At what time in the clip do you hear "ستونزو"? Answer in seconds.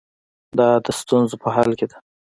0.99-1.35